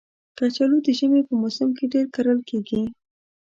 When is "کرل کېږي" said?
2.15-2.81